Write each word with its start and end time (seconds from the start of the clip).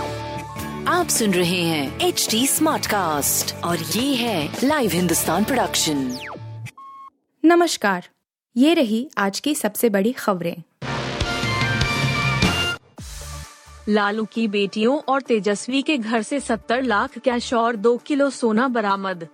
आप 0.89 1.07
सुन 1.07 1.33
रहे 1.33 1.61
हैं 1.61 1.99
एच 1.99 2.27
डी 2.31 2.47
स्मार्ट 2.47 2.85
कास्ट 2.85 3.55
और 3.55 3.77
ये 3.77 4.15
है 4.15 4.57
लाइव 4.63 4.91
हिंदुस्तान 4.91 5.43
प्रोडक्शन 5.43 6.17
नमस्कार 7.45 8.07
ये 8.57 8.73
रही 8.73 9.09
आज 9.17 9.39
की 9.39 9.55
सबसे 9.55 9.89
बड़ी 9.89 10.11
खबरें। 10.11 10.63
लालू 13.89 14.25
की 14.25 14.47
बेटियों 14.47 14.99
और 14.99 15.21
तेजस्वी 15.21 15.81
के 15.81 15.97
घर 15.97 16.21
से 16.21 16.39
70 16.39 16.81
लाख 16.81 17.17
कैश 17.17 17.53
और 17.53 17.75
दो 17.75 17.97
किलो 17.97 18.29
सोना 18.29 18.67
बरामद। 18.67 19.27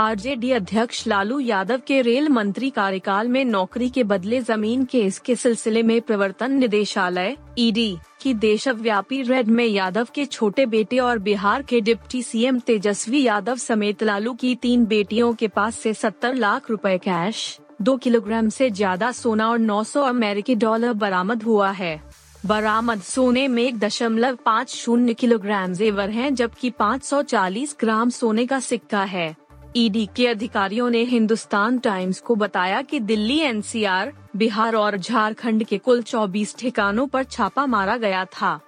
आरजेडी 0.00 0.50
अध्यक्ष 0.52 1.02
लालू 1.06 1.38
यादव 1.38 1.80
के 1.86 2.00
रेल 2.02 2.28
मंत्री 2.28 2.68
कार्यकाल 2.70 3.28
में 3.28 3.44
नौकरी 3.44 3.88
के 3.90 4.02
बदले 4.04 4.40
ज़मीन 4.40 4.84
केस 4.84 5.18
के 5.18 5.34
सिलसिले 5.36 5.82
में 5.82 6.00
प्रवर्तन 6.00 6.52
निदेशालय, 6.52 7.34
ईडी, 7.58 7.96
की 8.22 8.34
देशव्यापी 8.34 9.20
रेड 9.22 9.48
में 9.48 9.64
यादव 9.64 10.08
के 10.14 10.24
छोटे 10.26 10.66
बेटे 10.66 10.98
और 10.98 11.18
बिहार 11.18 11.62
के 11.62 11.80
डिप्टी 11.80 12.22
सीएम 12.22 12.58
तेजस्वी 12.60 13.22
यादव 13.22 13.56
समेत 13.56 14.02
लालू 14.02 14.34
की 14.34 14.54
तीन 14.54 14.84
बेटियों 14.86 15.32
के 15.34 15.48
पास 15.48 15.78
से 15.78 15.94
70 15.94 16.34
लाख 16.34 16.70
रुपए 16.70 16.96
कैश, 16.98 17.58
दो 17.82 17.96
किलोग्राम 17.96 18.48
से 18.48 18.70
ज़्यादा 18.70 19.10
सोना 19.12 19.50
और 19.50 19.58
900 19.58 20.04
अमेरिकी 20.04 20.54
डॉलर 20.56 20.92
बरामद 20.92 21.42
हुआ 21.42 21.70
है। 21.72 22.00
बरामद 22.46 23.02
सोने 23.02 23.46
में 23.48 23.62
एक 23.62 23.78
दशमलव 23.78 24.38
पाँच 24.46 24.74
शून्य 24.74 25.14
किलोग्राम 25.14 25.74
जेवर 25.74 26.10
है, 26.10 26.30
जबकि 26.30 26.70
540 26.80 27.76
ग्राम 27.80 28.10
सोने 28.10 28.46
का 28.46 28.60
सिक्का 28.60 29.04
है। 29.04 29.47
ईडी 29.76 30.08
के 30.16 30.26
अधिकारियों 30.26 30.90
ने 30.90 31.02
हिंदुस्तान 31.02 31.78
टाइम्स 31.78 32.20
को 32.20 32.34
बताया 32.34 32.82
कि 32.82 33.00
दिल्ली 33.00 33.38
एनसीआर, 33.38 34.12
बिहार 34.36 34.74
और 34.74 34.96
झारखंड 34.96 35.64
के 35.64 35.78
कुल 35.78 36.02
24 36.02 36.56
ठिकानों 36.58 37.06
पर 37.06 37.24
छापा 37.24 37.66
मारा 37.66 37.96
गया 37.96 38.24
था। 38.24 38.60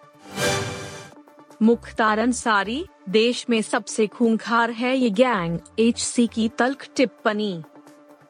मुख्तार 1.62 2.18
अंसारी 2.18 2.86
देश 3.08 3.46
में 3.50 3.62
सबसे 3.62 4.06
खूंखार 4.06 4.70
है 4.70 4.96
ये 4.96 5.10
गैंग 5.10 5.58
एचसी 5.78 6.26
की 6.26 6.48
तल्ख 6.48 6.88
टिप्पणी। 6.96 7.62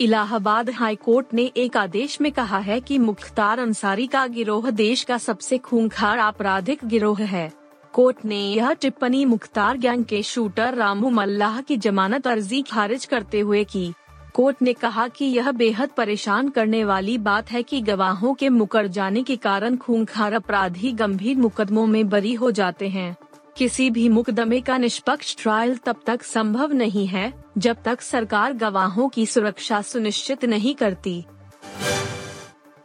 इलाहाबाद 0.00 0.70
हाई 0.70 0.96
कोर्ट 0.96 1.34
ने 1.34 1.50
एक 1.56 1.76
आदेश 1.76 2.20
में 2.20 2.32
कहा 2.32 2.58
है 2.58 2.80
कि 2.80 2.98
मुख्तार 2.98 3.58
अंसारी 3.58 4.06
का 4.06 4.26
गिरोह 4.26 4.70
देश 4.70 5.04
का 5.04 5.18
सबसे 5.18 5.58
खूंखार 5.58 6.18
आपराधिक 6.18 6.78
गिरोह 6.84 7.22
है। 7.22 7.59
कोर्ट 7.94 8.16
ने 8.24 8.38
यह 8.38 8.72
टिप्पणी 8.72 9.24
मुख्तार 9.24 9.76
गैंग 9.76 10.04
के 10.04 10.22
शूटर 10.22 10.74
रामू 10.74 11.10
मल्लाह 11.10 11.60
की 11.60 11.76
जमानत 11.76 12.26
अर्जी 12.26 12.62
खारिज 12.62 13.04
करते 13.04 13.40
हुए 13.40 13.64
की। 13.64 13.92
कोर्ट 14.34 14.62
ने 14.62 14.72
कहा 14.72 15.08
कि 15.08 15.24
यह 15.24 15.50
बेहद 15.52 15.88
परेशान 15.88 16.48
करने 16.48 16.84
वाली 16.84 17.18
बात 17.18 17.50
है 17.50 17.62
कि 17.62 17.80
गवाहों 17.80 18.34
के 18.34 18.48
मुकर 18.48 18.86
जाने 18.86 19.22
के 19.22 19.36
कारण 19.36 19.76
खूंखार 19.76 20.32
अपराधी 20.32 20.92
गंभीर 20.92 21.36
मुकदमों 21.36 21.86
में 21.86 22.08
बरी 22.08 22.34
हो 22.34 22.50
जाते 22.50 22.88
हैं। 22.88 23.16
किसी 23.56 23.90
भी 23.90 24.08
मुकदमे 24.08 24.60
का 24.60 24.76
निष्पक्ष 24.78 25.36
ट्रायल 25.38 25.76
तब 25.76 26.00
तक 26.06 26.22
संभव 26.22 26.72
नहीं 26.72 27.06
है, 27.06 27.32
जब 27.58 27.82
तक 27.84 28.00
सरकार 28.00 28.52
गवाहों 28.52 29.08
की 29.08 29.26
सुरक्षा 29.26 29.82
सुनिश्चित 29.82 30.44
नहीं 30.44 30.74
करती। 30.74 31.24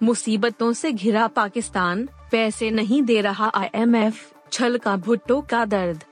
मुसीबतों 0.03 0.73
से 0.73 0.91
घिरा 0.91 1.27
पाकिस्तान, 1.27 2.09
पैसे 2.31 2.71
नहीं 2.71 3.01
दे 3.03 3.21
रहा 3.21 3.51
आईएमएफ 3.55 4.34
छल 4.51 4.77
का 4.77 4.95
भुट्टो 4.97 5.39
का 5.41 5.63
दर्द। 5.65 6.03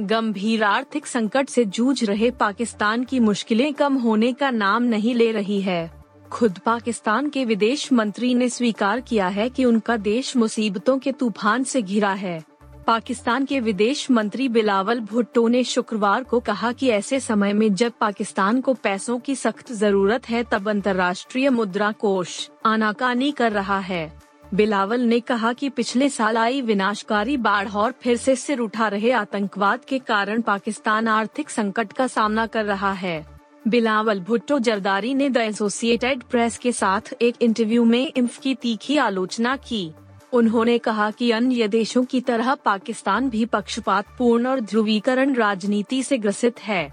गंभीर 0.00 0.62
आर्थिक 0.64 1.06
संकट 1.06 1.48
से 1.48 1.64
जूझ 1.64 2.04
रहे 2.04 2.30
पाकिस्तान 2.30 3.04
की 3.04 3.20
मुश्किलें 3.20 3.72
कम 3.74 3.94
होने 3.94 4.32
का 4.32 4.50
नाम 4.50 4.82
नहीं 4.82 5.14
ले 5.14 5.30
रही 5.32 5.60
है। 5.60 5.90
खुद 6.30 6.58
पाकिस्तान 6.58 7.28
के 7.28 7.44
विदेश 7.44 7.92
मंत्री 7.92 8.34
ने 8.34 8.48
स्वीकार 8.48 9.00
किया 9.00 9.28
है 9.28 9.48
कि 9.48 9.64
उनका 9.64 9.96
देश 9.96 10.36
मुसीबतों 10.36 10.98
के 10.98 11.12
तूफ़ान 11.12 11.64
से 11.64 11.82
घिरा 11.82 12.12
है। 12.12 12.42
पाकिस्तान 12.86 13.44
के 13.44 13.60
विदेश 13.60 14.10
मंत्री 14.10 14.48
बिलावल 14.48 15.00
भुट्टो 15.00 15.46
ने 15.48 15.64
शुक्रवार 15.64 16.24
को 16.24 16.40
कहा 16.40 16.72
कि 16.72 16.88
ऐसे 16.88 17.20
समय 17.20 17.52
में 17.52 17.74
जब 17.74 17.92
पाकिस्तान 18.00 18.60
को 18.60 18.74
पैसों 18.74 19.18
की 19.18 19.34
सख्त 19.34 19.72
ज़रूरत 19.72 20.28
है 20.28 20.42
तब 20.44 20.68
अंतर्राष्ट्रीय 20.68 21.50
मुद्रा 21.50 21.92
कोष 21.92 22.48
आनाकानी 22.64 23.30
कर 23.32 23.52
रहा 23.52 23.78
है। 23.78 24.22
बिलावल 24.54 25.00
ने 25.00 25.20
कहा 25.20 25.52
कि 25.52 25.68
पिछले 25.68 26.08
साल 26.08 26.36
आई 26.36 26.60
विनाशकारी 26.60 27.36
बाढ़ 27.36 27.68
और 27.68 27.92
फिर 28.02 28.16
से 28.16 28.36
सिर 28.36 28.58
उठा 28.58 28.88
रहे 28.88 29.10
आतंकवाद 29.10 29.84
के 29.84 29.98
कारण 29.98 30.40
पाकिस्तान 30.40 31.08
आर्थिक 31.08 31.50
संकट 31.50 31.92
का 31.92 32.06
सामना 32.06 32.46
कर 32.46 32.64
रहा 32.64 32.92
है। 32.92 33.24
बिलावल 33.68 34.20
भुट्टो 34.20 34.58
जरदारी 34.58 35.14
ने 35.14 35.28
द 35.30 35.36
एसोसिएटेड 35.36 36.22
प्रेस 36.22 36.58
के 36.58 36.72
साथ 36.72 37.14
एक 37.22 37.34
इंटरव्यू 37.42 37.84
में 37.84 38.12
इम्फ 38.16 38.38
की 38.38 38.54
तीखी 38.54 38.96
आलोचना 38.96 39.56
की। 39.56 39.92
उन्होंने 40.32 40.78
कहा 40.78 41.10
कि 41.10 41.30
अन्य 41.30 41.68
देशों 41.68 42.04
की 42.04 42.20
तरह 42.20 42.54
पाकिस्तान 42.54 43.30
भी 43.30 43.44
पक्षपात 43.44 44.06
पूर्ण 44.18 44.46
और 44.46 44.60
ध्रुवीकरण 44.60 45.34
राजनीति 45.34 46.02
से 46.02 46.18
ग्रसित 46.18 46.60
है। 46.60 46.92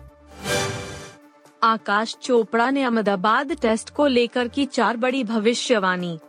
आकाश 1.63 2.17
चोपड़ा 2.21 2.69
ने 2.69 2.83
अहमदाबाद 2.83 3.53
टेस्ट 3.53 3.89
को 3.89 4.07
लेकर 4.07 4.47
की 4.47 4.65
चार 4.65 4.97
बड़ी 4.97 5.23
भविष्यवाणी। 5.23 6.19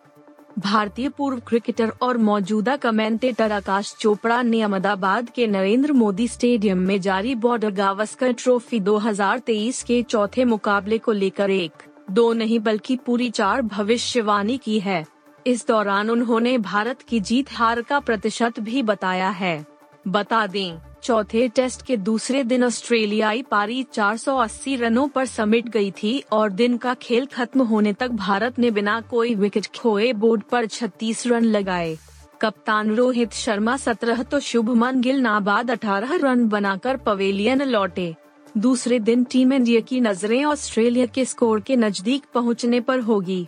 भारतीय 0.58 1.08
पूर्व 1.08 1.40
क्रिकेटर 1.46 1.92
और 2.02 2.16
मौजूदा 2.18 2.76
कमेंटेटर 2.76 3.52
आकाश 3.52 3.94
चोपड़ा 4.00 4.42
ने 4.42 4.62
अहमदाबाद 4.62 5.30
के 5.30 5.46
नरेंद्र 5.46 5.92
मोदी 5.92 6.28
स्टेडियम 6.28 6.78
में 6.78 7.00
जारी 7.00 7.34
बॉर्डर 7.34 7.70
गावस्कर 7.70 8.32
ट्रॉफी 8.32 8.80
2023 8.80 9.82
के 9.82 10.02
चौथे 10.02 10.44
मुकाबले 10.44 10.98
को 10.98 11.12
लेकर 11.12 11.50
एक, 11.50 11.72
दो 12.10 12.32
नहीं 12.32 12.58
बल्कि 12.58 12.96
पूरी 12.96 13.30
चार 13.30 13.62
भविष्यवाणी 13.62 14.58
की 14.58 14.80
है। 14.80 15.04
इस 15.46 15.66
दौरान 15.68 16.10
उन्होंने 16.10 16.58
भारत 16.58 17.02
की 17.02 17.20
जीत 17.20 17.52
हार 17.52 17.82
का 17.82 18.00
प्रतिशत 18.00 18.60
भी 18.60 18.82
बताया 18.82 19.30
है। 19.30 19.66
बता 20.08 20.46
दें 20.46 20.78
चौथे 21.10 21.46
टेस्ट 21.48 21.82
के 21.82 21.96
दूसरे 21.96 22.42
दिन 22.44 22.64
ऑस्ट्रेलियाई 22.64 23.40
पारी 23.42 23.82
480 23.94 24.76
रनों 24.80 25.06
पर 25.08 25.24
समिट 25.26 25.68
गई 25.68 25.90
थी 25.92 26.12
और 26.32 26.50
दिन 26.50 26.76
का 26.76 26.94
खेल 26.94 27.26
खत्म 27.26 27.62
होने 27.62 27.92
तक 27.92 28.10
भारत 28.10 28.58
ने 28.58 28.70
बिना 28.70 29.00
कोई 29.00 29.34
विकेट 29.34 29.66
खोए 29.78 30.12
बोर्ड 30.12 30.42
पर 30.42 30.66
36 30.66 31.26
रन 31.26 31.44
लगाए। 31.46 31.96
कप्तान 32.40 32.94
रोहित 32.94 33.32
शर्मा 33.32 33.76
17 33.76 34.22
तो 34.22 34.40
शुभमन 34.40 35.00
गिल 35.00 35.20
नाबाद 35.20 35.70
18 35.70 36.16
रन 36.22 36.48
बनाकर 36.48 36.96
पवेलियन 36.96 37.62
लौटे। 37.62 38.14
दूसरे 38.58 38.98
दिन 39.00 39.24
टीम 39.24 39.52
इंडिया 39.52 39.80
की 39.80 40.00
नज़रें 40.00 40.44
ऑस्ट्रेलिया 40.44 41.06
के 41.06 41.24
स्कोर 41.24 41.60
के 41.60 41.76
नज़दीक 41.76 42.32
पहुँचने 42.34 42.80
पर 42.80 43.00
होगी। 43.00 43.46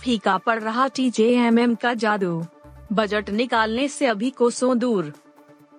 फीका 0.00 0.38
पड़ 0.38 0.62
रहा 0.62 0.88
टीजेएमएम 0.88 1.74
का 1.74 1.94
जादू। 1.94 2.42
बजट 2.92 3.30
निकालने 3.30 3.88
से 3.88 4.06
अभी 4.06 4.30
कोसों 4.30 4.78
दूर। 4.78 5.14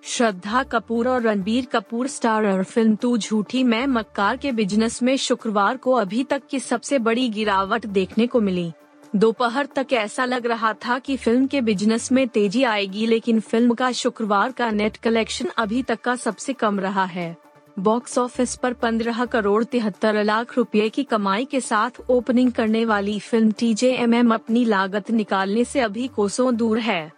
श्रद्धा 0.04 0.62
कपूर 0.62 1.08
और 1.08 1.22
रणबीर 1.22 1.64
कपूर 1.64 2.06
स्टारर 2.06 2.62
फ़िल्म 2.62 2.96
तू 2.96 3.18
झूठी 3.18 3.64
मैं 3.64 3.86
मक्कार 3.86 4.36
के 4.36 4.52
बिज़नेस 4.52 5.02
में 5.02 5.16
शुक्रवार 5.16 5.76
को 5.76 5.92
अभी 5.92 6.24
तक 6.24 6.42
की 6.50 6.60
सबसे 6.60 6.98
बड़ी 6.98 7.28
गिरावट 7.28 7.86
देखने 7.86 8.26
को 8.26 8.40
मिली। 8.40 8.72
दोपहर 9.16 9.66
तक 9.66 9.86
ऐसा 9.92 10.24
लग 10.24 10.46
रहा 10.46 10.72
था 10.72 10.98
कि 10.98 11.16
फ़िल्म 11.16 11.46
के 11.46 11.60
बिज़नेस 11.60 12.12
में 12.12 12.28
तेज़ी 12.28 12.62
आएगी 12.62 13.06
लेकिन 13.06 13.40
फ़िल्म 13.40 13.74
का 13.74 13.92
शुक्रवार 13.92 14.52
का 14.52 14.70
नेट 14.70 14.96
कलेक्शन 14.96 15.46
अभी 15.58 15.82
तक 15.82 16.00
का 16.00 16.16
सबसे 16.16 16.52
कम 16.52 16.80
रहा 16.80 17.04
है। 17.04 17.36
बॉक्स 17.78 18.18
ऑफ़िस 18.18 18.54
पर 18.56 18.72
15 18.72 19.26
करोड़ 19.26 19.64
तिहत्तर 19.64 20.24
लाख 20.24 20.56
रुपए 20.56 20.88
की 20.88 21.04
कमाई 21.04 21.44
के 21.44 21.60
साथ 21.60 21.90
ओपनिंग 22.10 22.52
करने 22.52 22.84
वाली 22.84 23.18
फ़िल्म 23.18 23.52
टी 23.52 23.72
अपनी 24.32 24.64
लागत 24.64 25.10
निकालने 25.10 25.64
से 25.64 25.80
अभी 25.80 26.08
कोसों 26.08 26.56
दूर 26.56 26.78
है। 26.78 27.17